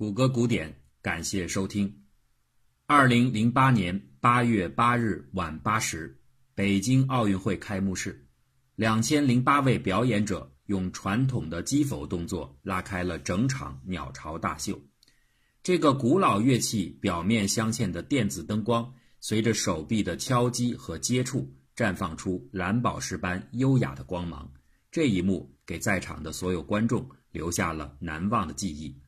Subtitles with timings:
[0.00, 1.94] 谷歌古典，感谢收听。
[2.86, 6.18] 二零零八年八月八日晚八时，
[6.54, 8.26] 北京奥运会开幕式，
[8.76, 14.80] 两千零八位表演者用传统的击否动作拉开了整场鸟巢大秀。
[15.62, 18.90] 这个古老乐器表面镶嵌的电子灯光，
[19.20, 21.46] 随着手臂的敲击和接触，
[21.76, 24.50] 绽放出蓝宝石般优雅的光芒。
[24.90, 28.98] 这一幕给在场的所有观众留下了难忘的记忆。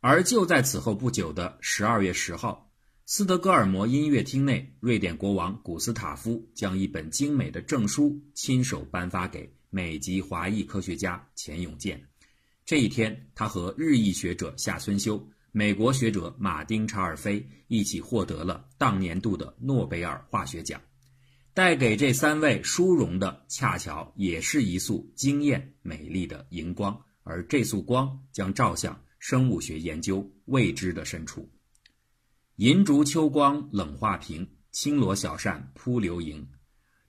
[0.00, 2.72] 而就在此后不久的十二月十号，
[3.04, 12.02] 斯德哥尔摩音乐厅内，瑞典国王古斯塔夫将一本精美的证书亲手颁发给美籍华裔科学家钱永健。
[12.64, 15.22] 这一天，他和日裔学者夏村修、
[15.52, 20.80] 美国学者马丁查尔菲一起获得了当年度的诺贝尔化学奖。
[21.52, 28.98] 带给这三位殊荣的，恰巧也是一束惊艳美丽的荧光，而这束光将照向。
[29.20, 31.46] 生物学研究未知的深处，
[32.56, 36.48] 银烛秋光冷画屏，轻罗小扇扑流萤。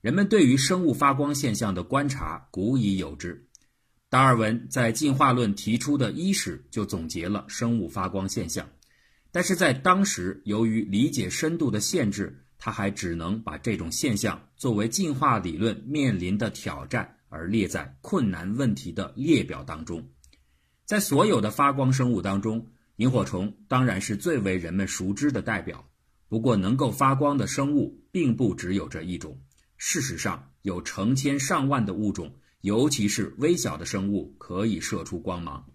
[0.02, 3.48] 人们对于生物发光现象的观察古已有之。
[4.10, 8.70] 达尔文在进化论提出的伊始就总结了生物发光现象，
[9.32, 20.06] 但是在当时由于理解深度的限制，他还只能把这种现象作为进化理论面临的挑战而列在困难问题的列表当中。
[20.92, 25.90] 在所有的发光生物当中，萤火虫当然是最为人们熟知的代表。
[26.28, 29.40] 不过，能够发光的生物并不只有这一种。
[29.78, 35.66] 事实上，有成千上万的物种，尤其是微小的生物，可以射出光芒。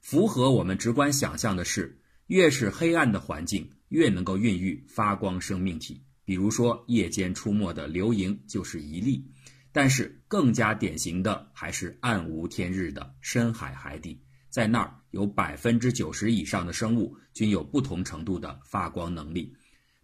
[0.00, 6.02] 符合我们直观想象的是，越是黑暗的环境，越能够孕育发光生命体。
[6.24, 9.24] 比如说，夜间出没的流萤就是一例。
[9.70, 14.20] 但是，更加典型的还是暗无天日的深海海底。
[14.58, 19.54] 在那儿有百分之九十以上的生物均有不同程度的发光能力，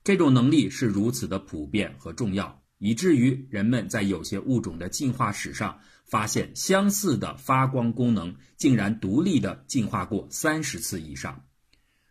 [0.05, 11.43] 这种能力是如此的普遍和重要，以至于人们在有些物种的进化史上发现相似的发光功能竟然独立的进化过三十次以上。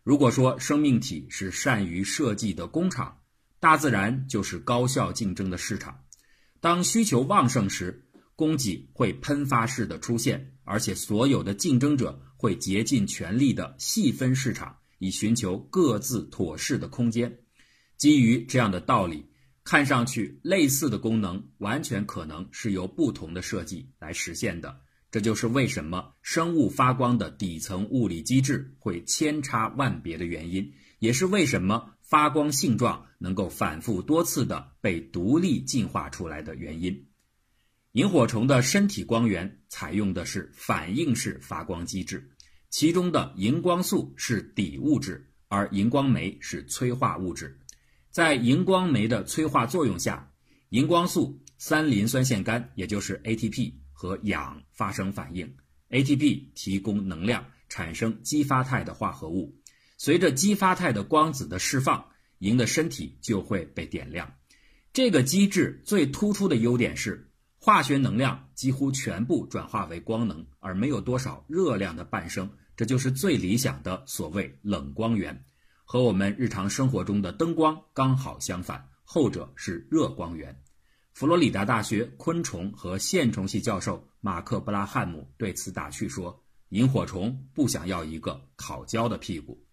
[0.04, 3.20] 如果说生命体是善于设计的工厂，
[3.62, 5.98] 大自然就是高效竞争的市场。
[6.60, 8.06] 当需求旺盛时，
[8.36, 10.50] 供给会喷发式的出现。
[10.66, 17.40] 而且，所有的竞争者会竭尽全力地细分市场，以寻求各自妥适的空间。
[17.96, 19.26] 基于这样的道理，
[19.64, 24.82] 看上去类似的功能，完全可能是由不同的设计来实现的。
[25.10, 37.08] 这就是为什么生物发光的底层物理机制会千差万别的原因，也是为什么发光性状能够反复多次的被独立进化出来的原因。
[37.94, 42.32] 萤火虫的身体光源采用的是反应式发光机制，
[42.74, 47.60] 其中的荧光素是底物质，而荧光酶是催化物质。
[48.10, 50.34] 在荧光酶的催化作用下，
[50.70, 55.56] 荧光素三磷酸腺苷，也就是 ATP 和氧发生反应
[55.92, 59.56] ，ATP 提供能量，产生激发态的化合物。
[60.00, 62.04] 随着激发态的光子的释放，
[62.40, 64.34] 萤的身体就会被点亮。
[64.92, 67.30] 这个机制最突出的优点是。
[67.60, 75.46] 化学能量几乎全部转化为光能，而没有多少热量的伴生，这就是最理想的所谓冷光源，
[75.86, 80.56] 和我们日常生活中的灯光刚好相反，后者是热光源。
[81.14, 89.64] 佛罗里达大学昆虫和线虫系教授马克·布拉汉姆对此打趣说：“萤火虫不想要一个烤焦的屁股。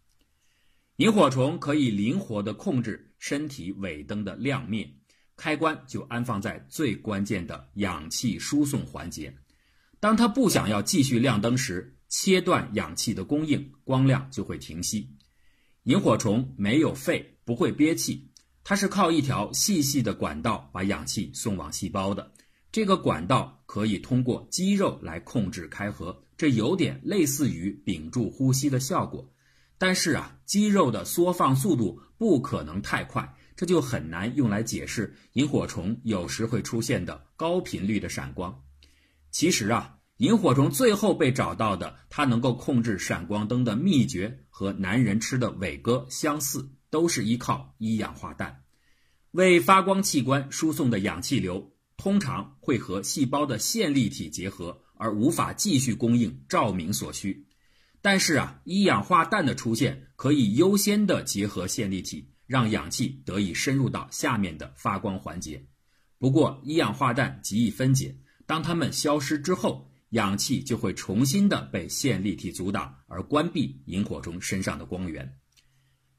[0.97, 4.87] 萤火虫可以灵活地控制身体尾灯的亮灭。”
[5.35, 9.35] 开关就安放在最关键的氧气输送环节。
[9.99, 15.09] 当它不想要继续亮灯时，切断氧气的供应，光亮就会停息。
[15.85, 18.31] 萤火虫没有肺，不会憋气，
[18.63, 22.31] 它是靠一条细细的管道把氧气送往细胞的。
[22.71, 29.33] 这个管道可以通过肌肉来控制开合，这有点类似于屏住呼吸的效果。
[29.79, 33.35] 但是啊，肌肉的缩放速度不可能太快。
[33.57, 38.63] 这就很难用来解释萤火虫有时会出现的高频率的闪光。
[39.31, 48.63] 其实啊，萤火虫最后被找到的，它能够控制闪光灯的秘诀和男人吃的伟哥相似，都是依靠一氧化氮。
[49.31, 57.47] 为发光器官输送的氧气流通常会和细胞的线粒体结合，而无法继续供应照明所需。
[58.03, 62.31] 但是啊，一氧化氮的出现可以优先的结合线粒体。
[62.47, 65.65] 让氧气得以深入到下面的发光环节。
[66.19, 68.13] 不过，一氧化氮极易分解，
[68.45, 75.37] 当它们消失之后，氧气就会重新的被线粒体阻挡，而关闭萤火虫身上的光源。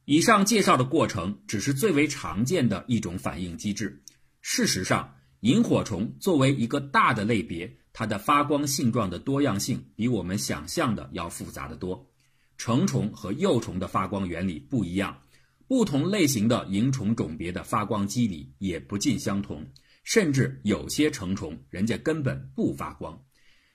[0.06, 4.04] 以上介绍的过程只是最为常见的一种反应机制。
[4.42, 12.10] 事实上，萤火虫作为一个大的类别，它的发光性状的多样性比我们想象的要复杂的多。
[12.58, 15.22] 成虫和幼虫的发光原理不一样，
[15.68, 19.66] 不同类型的萤虫种别的发光机理也不尽相同，
[20.04, 23.20] 甚至有些成虫人家根本不发光。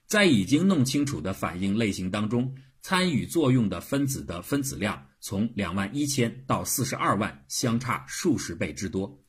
[0.07, 9.21] 在已经弄清楚的反应类型当中，参与作用的分子的分子量从两万一千到四十二万，相差数十倍之多。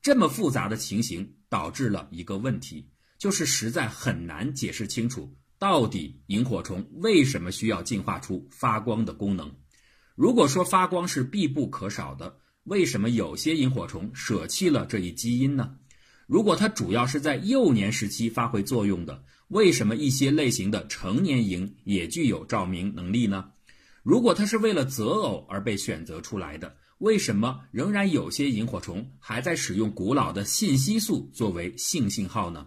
[0.00, 9.54] 这么复杂的情形导致了一个问题，就是实在很难解释清楚，到底萤火虫为什么需要进化出发光的功能。
[10.14, 15.76] 如果说发光是必不可少的，为什么有些萤火虫舍弃了这一基因呢？
[16.26, 19.22] 如果它主要是在幼年时期发挥作用的，
[19.52, 23.50] 为什么一些类型的成年萤也具有照明能力呢？
[24.02, 32.66] 如果它是为了择偶而被选择出来的，为什么仍然有些萤火虫还在使用古老的信息素作为性信号呢？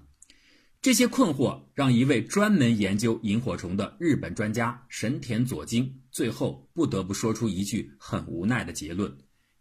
[0.80, 9.12] 这些困惑让一位专门研究萤火虫的日本专家神田佐京最后不得不说出一句很无奈的结论：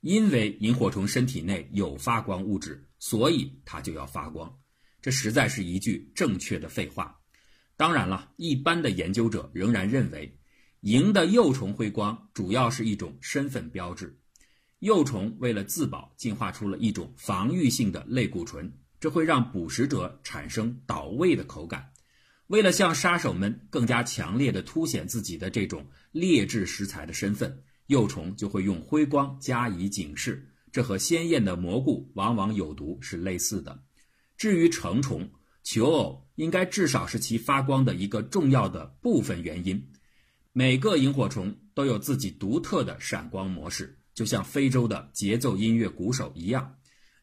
[0.02, 4.54] 因为萤火虫身体内有发光物质，所以它就要发光。
[5.04, 7.20] 这实在是一句正确的废话。
[7.76, 10.34] 当然了，一般的研究者仍然认为，
[10.80, 14.18] 蝇的幼虫辉光主要是一种身份标志。
[14.78, 21.90] 幼虫为了自保，进化出了一种防御性的类固醇，这会让捕食者产生倒胃的口感。
[22.46, 30.48] 为了向杀手们更加强烈的凸显自己的这种劣质食材的身份，幼虫就会用辉光加以警示。
[30.72, 33.82] 这和鲜艳的蘑菇往往有毒是类似的。
[34.44, 35.30] 至于成虫、
[35.62, 39.90] 求偶，应该至少是其发光的一个重要的部分原因。
[40.52, 46.74] 每个萤火虫都有自己独特的闪光模式，就像非洲的节奏音乐鼓手一样。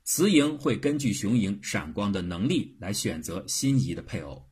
[0.04, 4.44] 雌萤会根据雄萤闪光的能力来选择心仪的配偶。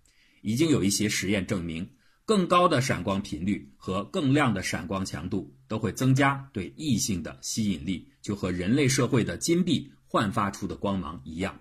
[0.44, 1.89] 已经有一些实验证明，
[2.24, 11.60] 更高的闪光频率和更亮的闪光强度都会增加对异性的吸引力，就和人类社会的金币焕发出的光芒一样。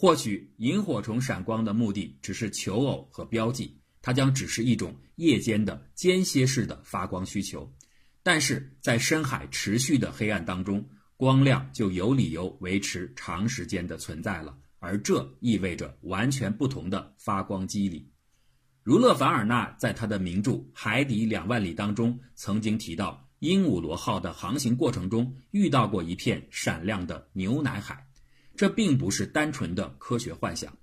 [0.00, 7.68] 或许萤火虫闪光的目的只是求偶和标记，它将只是一种夜间的间歇式的发光需求。
[8.22, 18.08] 但是在深海持续的黑暗当中，光亮就有理由维持长时间的存在了，而这意味着完全不同的发光机理。
[18.84, 28.07] 儒勒·凡尔纳在他的名著《海底两万里》当中曾经提到，鹦鹉螺号的航行过程中遇到过一片闪亮的牛奶海。
[28.58, 30.76] 这并不是单纯的科学幻想，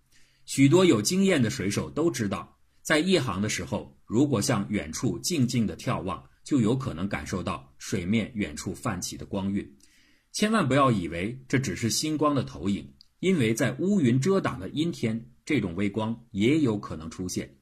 [0.45, 9.75] 许多有经验的水手都知道，在夜航的时候，如果向远处静静地眺望，就有可能感受到水面远处泛起的光晕。
[10.31, 17.57] 千万不要以为这只是星光的投影，因为在乌云遮挡的阴天，这种微光也有可能出现。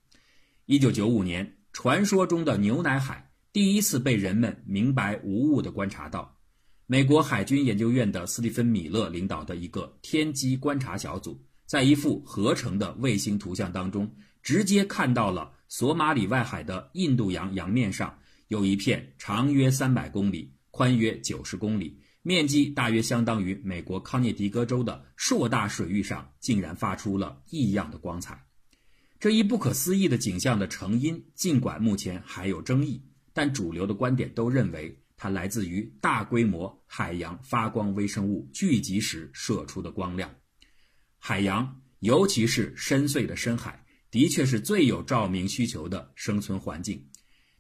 [0.68, 6.38] 一九九五年，传说中的牛奶海第一次被人们明白无误地观察到。
[6.86, 18.14] 美国海军研究院的斯蒂芬·米勒领导的一个天基观察小组，在一幅合成的卫星图像当中，直接看到了索马里外海的印度洋洋面上
[18.50, 28.38] 有一片长约三百公里、宽约九十公里、面积大约相当于美国康涅狄格州的硕大水域上，竟然发出了异样的光彩。
[29.22, 35.00] 这一不可思议的景象的成因，尽管目前还有争议，但主流的观点都认为。
[35.24, 40.30] 它来自于大规模海洋发光微生物聚集时射出的光亮。
[41.18, 47.02] 海洋，尤其是深邃的深海，的确是最有照明需求的生存环境。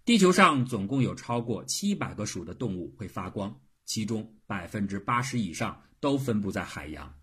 [0.03, 7.15] 地球上总共有超过七百个属的动物会发光，其中百分之八十以上都分布在海洋。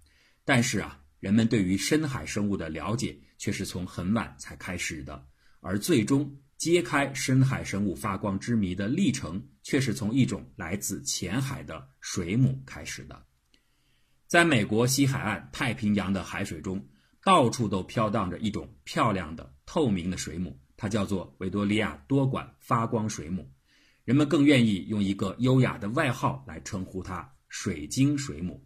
[0.46, 5.22] 但是啊，人们对于深海生物的了解却是从很晚才开始的，
[5.60, 6.34] 而最终。
[6.60, 13.24] 揭开深海生物发光之谜的历程，却是从一种来自浅海的水母开始的。
[14.26, 16.86] 在美国西海岸太平洋的海水中，
[17.24, 23.50] 到处都飘荡着一种漂亮的透明的水母，它叫做维多利亚多管发光水母。
[24.04, 28.62] 人们更愿意用一个优雅的外号来称呼它——水晶水母。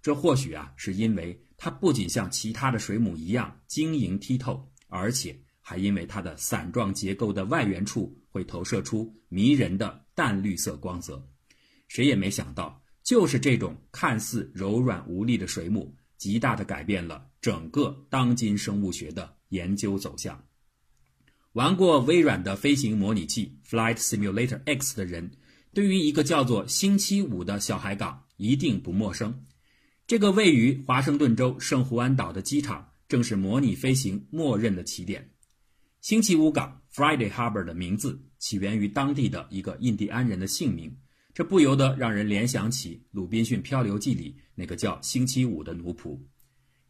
[0.00, 5.36] 这或许啊，是因为它不仅像其他的水母一样晶莹剔透，而且。
[5.62, 11.26] 还因为它的伞状结构的外缘处会投射出迷人的淡绿色光泽，
[11.88, 20.44] 谁也没想到，就是这种看似柔软无力的水母，极大的改变了整个当今生物学的研究走向。
[21.52, 25.30] 玩过微软的飞行模拟器 Flight Simulator X 的人，
[25.72, 29.44] 对于一个叫做星期五的小海港一定不陌生。
[30.06, 35.30] 这个位于华盛顿州圣胡安岛的机场，正是模拟飞行默认的起点。
[36.02, 40.92] 星期五港 （Friday Harbor） 的名字起源于当地的一个印第安人的姓名，
[41.32, 46.18] 这不由得让人联想起《鲁滨逊漂流记》里那个叫星期五的奴仆。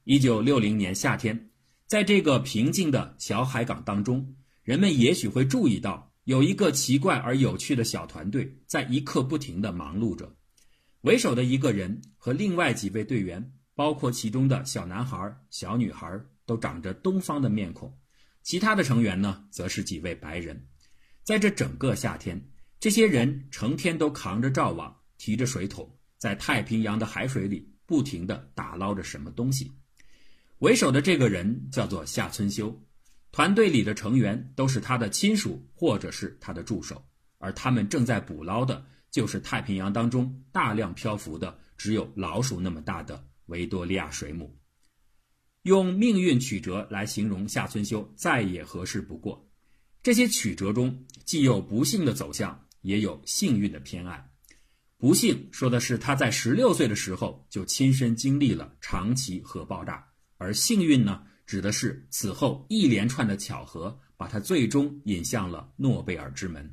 [0.04, 1.50] 一九六零年夏天，
[1.87, 4.35] 在这个平静的小海港当中。
[4.62, 10.35] 人们也许会注意到，有一个奇怪而有趣的小团队在一刻不停地忙碌着。
[11.02, 17.95] 为首的一个人和另外几位队员，包括其中的小男孩、小女孩，都长着东方的面孔。
[18.42, 20.68] 其他的成员呢，则是几位白人。
[21.22, 22.40] 在这整个夏天，
[22.80, 29.70] 这些人成天都扛着罩网，提着水桶，在太平洋的海水里不停地打捞着什么东西。
[30.58, 32.76] 为首的这个人叫做夏村修。
[33.30, 37.02] 团队里的成员都是他的亲属或者是他的助手，
[37.38, 44.54] 而他们正在捕捞的就是太平洋当中大量漂浮的只有老鼠那么大的维多利亚水母。
[45.62, 49.49] 用命运曲折来形容夏春修再也合适不过。
[50.02, 54.28] 这些曲折中既有不幸的走向，也有幸运的偏爱。
[54.99, 60.04] 不幸说的是他在十六岁的时候就亲身经历了长崎核爆炸，
[60.38, 61.23] 而幸运呢？
[61.45, 66.73] 指的是此后一连串的巧合，把他最终引向了诺贝尔之门。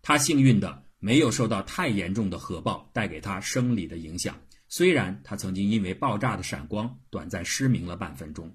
[0.00, 8.54] 他幸运的没有受到太严重的核爆带给他生理的影响，虽然他曾经因为爆炸的闪光短暂失明了半分钟。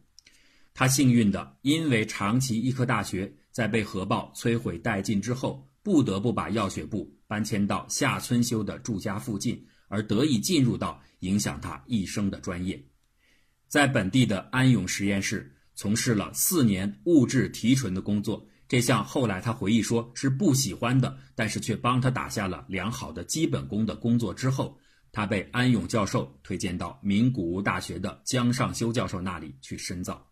[0.74, 12.82] 他幸运的因为长崎医科大学在被核爆摧毁殆尽之后，不得不把药学部搬迁到夏村修的住家附近，而得以进入到影响他一生的专业。
[13.68, 24.78] 在本地的安永实验室从事了四年物质提纯的工作，这项后来他回忆说是不喜欢的，但是却帮他打下了良好的基本功的工作之后，
[25.12, 30.32] 他被安永教授推荐到名古屋大学的江上修教授那里去深造。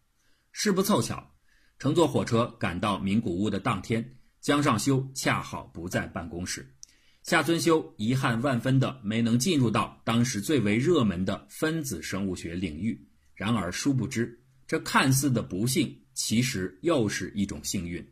[0.52, 1.36] 事不凑巧，
[1.78, 6.68] 乘坐火车赶到名古屋的当天，江上修恰好不在办公室，
[7.24, 13.00] 夏尊修遗憾万分的没能进入到当时最为热门的分子生物学领域。
[13.36, 18.06] 然而，殊不知，这看似的不幸，其实又是一种幸运。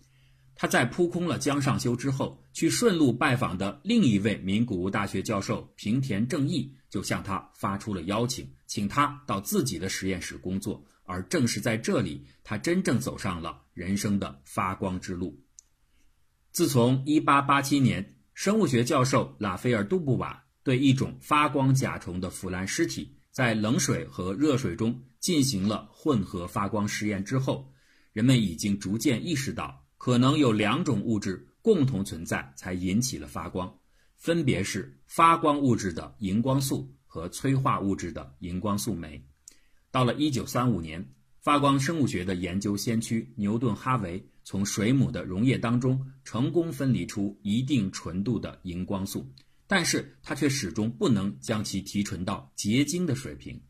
[0.58, 10.84] 他在扑空了江上修之后，去顺路拜访的另一位名古屋大学教授平田正义，就向他发出了邀请，请他到自己的实验室工作。
[11.04, 15.40] 而正是在这里，他真正走上了人生的发光之路。
[16.52, 23.16] 自从1887年，生物学教授拉斐尔·杜布瓦对一种发光甲虫的腐烂尸体。
[23.32, 27.72] 在冷水和热水中进行了混合发光实验之后，
[28.12, 33.78] 人们已经逐渐意识到，可能有两种物质共同存在才引起了发光，
[34.16, 39.22] 分别是发光物质的荧光素和催化物质的荧光素酶。
[39.92, 49.30] 到了1935年，发光生物学的研究先驱牛顿·哈维从水母的溶液当中成功分离出一定纯度的荧光素。
[49.68, 53.62] 但是他却始终不能将其提纯到结晶的水平，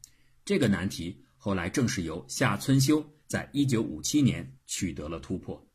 [0.46, 5.66] 这个难题后来正是由夏村修在1957年取得了突破。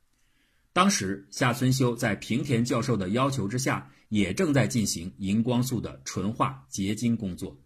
[0.73, 7.59] 当时夏村修在平田教授的要求之下，也正在进行荧光素的纯化结晶工作。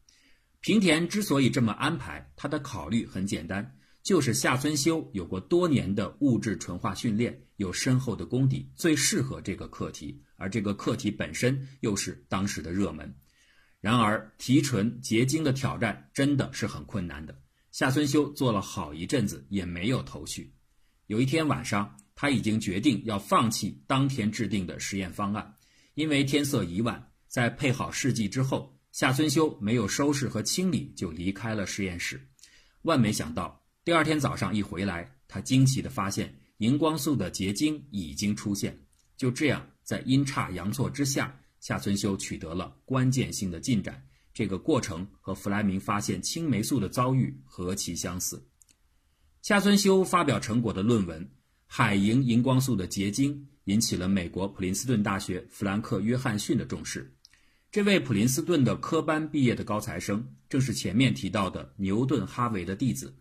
[0.60, 3.72] 平田之所以这么安排，他的考虑很简单。
[4.02, 10.22] 就是夏村修有过多年的物质纯化训练，有深厚的功底，最适合这个课题。
[10.36, 13.12] 而这个课题本身又是当时的热门。
[13.80, 17.36] 然而，提纯结晶的挑战真的是很困难的。
[17.72, 20.54] 夏村修做了好一阵子也没有头绪。
[21.08, 25.54] 有一天晚上，他已经决定要放弃当天制定的实验方案，
[25.94, 27.12] 因为天色已晚。
[27.28, 32.20] 在配好试剂之后，夏村修没有收拾和清理就离开了实验室。
[32.82, 33.62] 万没想到。
[33.84, 38.76] 第二天早上一回来，他惊奇地发现荧光素的结晶已经出现。
[39.16, 44.02] 就这样，在阴差阳错之下，夏村修取得了关键性的进展。
[44.32, 48.42] 这个过程和弗莱明发现青霉素的遭遇何其相似！
[49.42, 51.22] 夏村修发表成果的论文
[51.66, 57.12] 《海银荧光素的结晶》引起了美国普林斯顿大学弗兰克·约翰逊的重视。
[57.70, 63.14] 这位普林斯顿的科班毕业的高材生，正是前面提到的牛顿·哈维的弟子。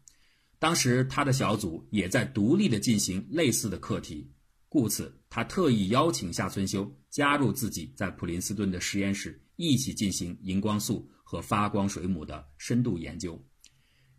[0.60, 4.32] 当时他的小组也在独立的进行类似的课题，
[4.70, 13.44] 故此他特意邀请夏村修加入自己在普林斯顿的实验室，一起进行荧光素和发光水母的深度研究。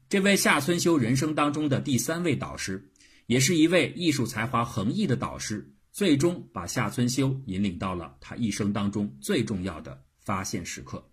[0.09, 2.93] 这位夏村修人生当中的第三位导师，
[3.27, 11.05] 也是一位艺术才华横溢的导师，最终把夏村修引领到了他一生当中最重要的发现时刻。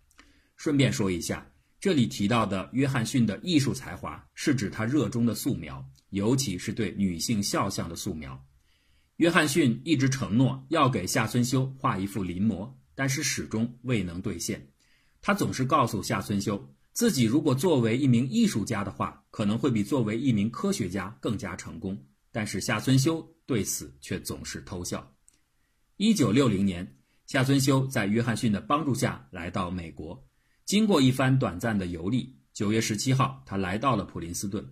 [0.55, 1.46] 顺便说一下，
[1.79, 8.39] 这里提到的约翰逊的艺术才华，是指他热衷的素描，尤其是对女性肖像的素描。
[9.17, 14.70] 约翰逊一直承诺要给夏村修画一幅临摹，但是始终未能兑现。
[15.22, 16.74] 他总是告诉夏村修。
[16.93, 21.97] 自己如果作为一名艺术家的话，可能会比作为一名科学家更加成功。
[22.31, 25.12] 但是夏村修对此却总是偷笑。
[25.97, 30.23] 一九六零年，夏村修在约翰逊的帮助下来到美国，
[30.65, 34.63] 经过一番短暂的游历，九月十七号，他来到了普林斯顿。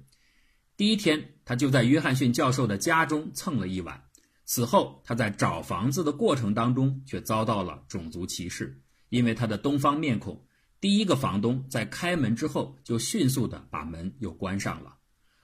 [0.77, 4.03] 第一天，他就在约翰逊教授的家中蹭了一晚。
[4.45, 10.43] 此后，他在找房子的过程当中却遭到了种族歧视，因为他的东方面孔。
[10.81, 14.97] 第一个房东在开门之后就迅速的把门又关上了。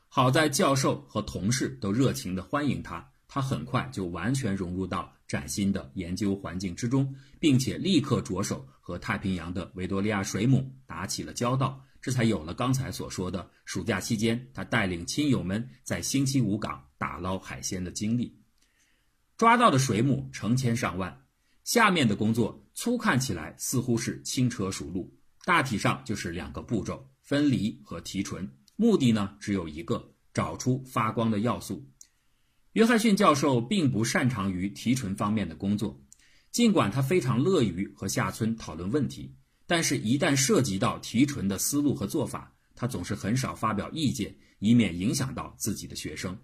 [0.10, 18.36] 好在教授和同事都热情的欢迎他，他很快就完全融入到崭新的研究环境之中，并且立刻着手和太平洋的维多利亚水母打起了交道，这才有了刚才所说的暑假期间他带领亲友们在星期五港打捞海鲜的经历。
[19.38, 21.26] 抓到的水母成千上万，
[21.64, 25.14] 下面的工作粗看起来似乎是轻车熟路。
[25.48, 28.52] 大体上就是两个步骤：分离和提纯。
[28.76, 31.90] 目的呢只有一个，找出发光的要素。
[32.74, 36.04] 约翰逊教授并不擅长于提纯方面的工作，
[36.52, 46.38] 尽管他非常乐于和夏村讨论问题，但是，一旦涉及到提纯的思路和做法，他总是很少发表意见，以免影响到自己的学生。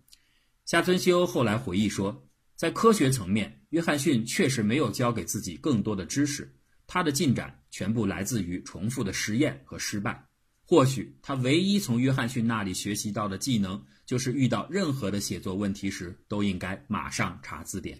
[0.64, 6.56] 夏村修后来回忆说，在科学层面，约翰逊确实没有教给自己更多的知识。
[6.94, 10.24] 他的进展全部来自于重复的实验和失败。
[10.64, 18.00] 或许他唯一从约翰逊那里学习到的技能，就是遇到任何的写作问题时，都应该马上查字典。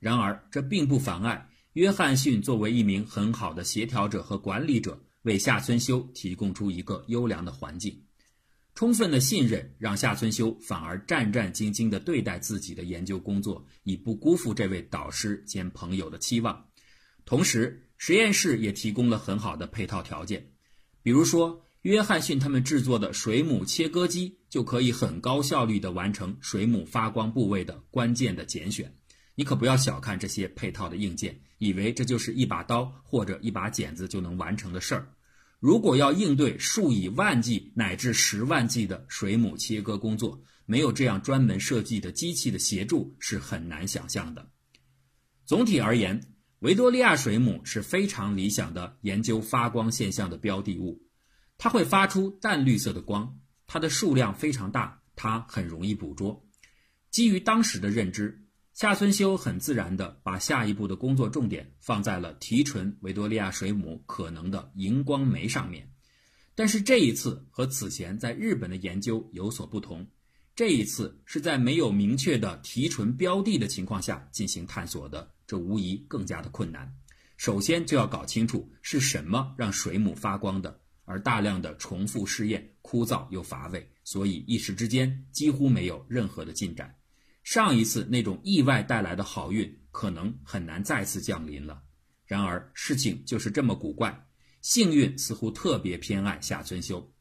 [0.00, 7.96] 然而，这并不妨碍约翰逊作为一名很好的协调者和管理者，为夏村修提供出一个优良的环境。
[8.74, 16.66] 充分的信任让夏村修反而战战兢兢地对待自己的研究工作，以不辜负这位导师兼朋友的期望。
[17.24, 20.44] 同时，实验室也提供了很好的配套条件，
[21.04, 28.92] 比如说，约翰逊他们制作的水母切割机就可以很高效率地完成水母发光部位的关键的拣选。
[29.36, 35.08] 你可不要小看这些配套的硬件，以为这就是一把刀或者一把剪子就能完成的事儿。
[35.60, 44.44] 如果要应对数以万计乃至十万计的水母切割工作，没有这样专门设计的机器的协助是很难想象的。
[45.46, 46.20] 总体而言。
[46.62, 51.02] 维多利亚水母是非常理想的研究发光现象的标的物，
[51.58, 56.40] 它会发出淡绿色的光，它的数量非常大，它很容易捕捉。
[57.10, 65.90] 基于当时的认知，夏村修很自然地把下一步的工作重点放在了提纯维多利亚水母可能的荧光酶上面。
[66.54, 70.06] 但是这一次和此前在日本的研究有所不同，
[70.54, 75.28] 这一次是在没有明确的提纯标的的情况下进行探索的。
[75.52, 76.90] 这无疑更加的困难。
[77.36, 86.94] 首先就要搞清楚是什么让水母发光的，而大量的重复试验枯燥又乏味，所以一时之间几乎没有任何的进展。
[87.42, 91.82] 上一次那种意外带来的好运可能很难再次降临了。
[92.24, 94.26] 然而事情就是这么古怪，
[94.62, 97.12] 幸运似乎特别偏爱夏村修。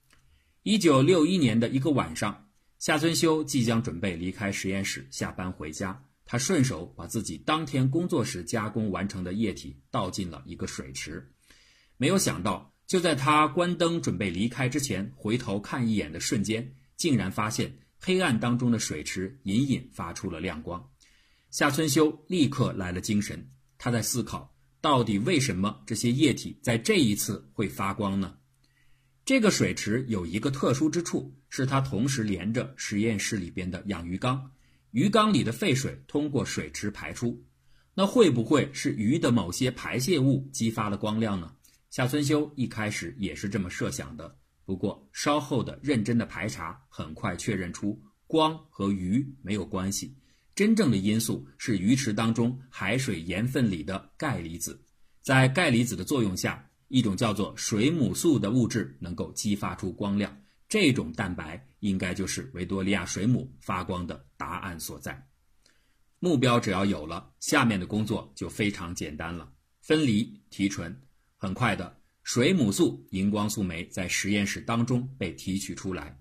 [0.63, 2.47] 一九六一年的一个晚上，
[2.79, 6.01] 夏村修即将准备离开实验室下班回家。
[6.31, 11.29] 他顺手把自己当天工作时加工完成的液体倒进了一个水池，
[11.97, 20.89] 没有想到，就在他关灯准备离开之前，回头看一眼的瞬间，竟然发现黑暗当中的水池隐隐发出了亮光。
[21.49, 28.37] 夏春修立刻来了精神，他在思考，到底为什么这些液体在这一次会发光呢？
[29.25, 34.49] 这个水池有一个特殊之处，是它同时连着实验室里边的养鱼缸。
[34.91, 37.41] 鱼缸里的废水通过水池排出，
[37.93, 41.53] 那会不会是鱼的某些排泄物激发了光亮呢？
[41.89, 50.13] 夏村修一开始也是这么设想的，不过稍后的认真的排查很快确认出光和鱼没有关系，
[50.55, 54.77] 真正的因素是鱼池当中海水盐分里的钙离子，
[55.21, 60.40] 在钙离子的作用下，一种叫做水母素的物质能够激发出光亮。
[60.71, 65.27] 这种蛋白应该就是维多利亚水母发光的答案所在。
[66.19, 70.97] 目标只要有了，下面的工作就非常简单了：分离、提纯。
[71.35, 76.17] 很快的，水母素荧光素酶在实验室当中被提取出来。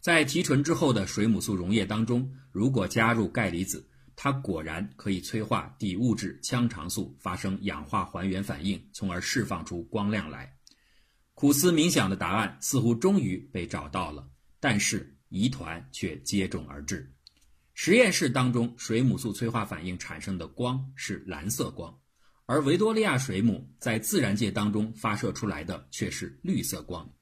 [0.00, 10.53] 在提纯之后的水母素溶液当中，如果加入钙离子，它果然可以催化底物质羟肠素发生氧化还原反应，从而释放出光亮来。
[11.34, 14.26] 苦思冥想的答案似乎终于被找到了，
[14.60, 17.12] 但是疑团却接踵而至。
[17.74, 21.92] 实验室当中，水母素催化反应产生的光是蓝色光，
[22.46, 27.12] 而维多利亚水母在自然界当中发射出来的却是绿色光。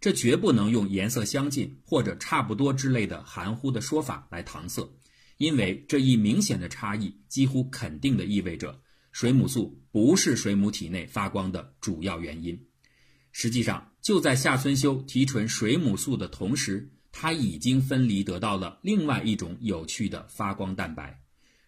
[0.00, 4.88] 这绝不能用颜色相近或者差不多之类的含糊的说法来搪塞，
[5.36, 8.80] 因为这一明显的差异几乎肯定的意味着
[9.12, 12.67] 水母素不是水母体内发光的主要原因。
[13.32, 21.20] 实际上，就在夏春修提纯水母素的同时，他已经分离得到了另外一种有趣的发光蛋白。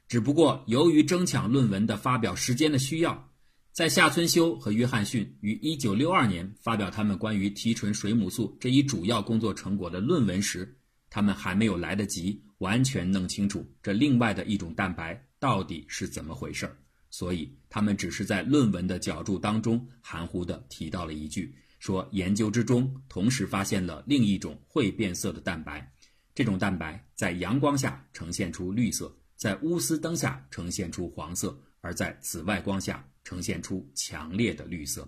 [0.08, 3.30] 只不过由于争抢论文的发表时间的需要，
[3.72, 10.76] 在夏春修和约翰逊于1962年发表他们关于提纯水母素这一主要工作成果的论文时，
[11.08, 16.76] 他们还没有来得及完全弄清楚这另外的一种蛋白到底是怎么回事儿。
[17.10, 25.92] 所以，他们只是在论文的脚注当中含糊地提到了一句，说研究之中同时发现了另一种会变色的蛋白，
[26.34, 35.06] 这种蛋白在阳光下呈现出绿色，在钨丝灯下呈现出黄色，而在紫外光下呈现出强烈的绿色。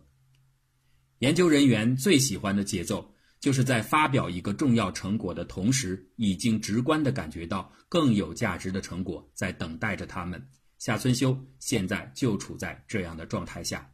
[1.21, 10.45] 研究人员最喜欢的节奏，就是在发表一个重要成果的同时，已经直观地感觉到更有价值的成果在等待着他们。
[10.83, 13.89] 夏春修现在就处在这样的状态下，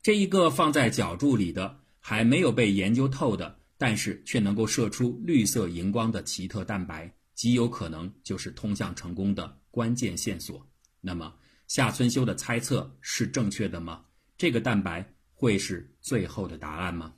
[0.00, 10.66] 这一个放在角柱里的还没有被研究透的，但是却能够射出绿色荧光的奇特蛋白，极有可能就是通向成功的关键线索。
[11.02, 11.30] 那么，
[11.66, 14.02] 夏春修的猜测是正确的吗？
[14.38, 17.12] 这个蛋白会是最后的答案吗？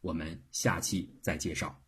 [0.00, 1.80] 我们下期再介绍。